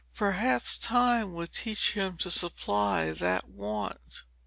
Perhaps 0.15 0.79
time 0.79 1.35
would 1.35 1.53
teach 1.53 1.91
him 1.93 2.17
to 2.17 2.31
supply 2.31 3.11
that 3.11 3.47
want. 3.47 4.23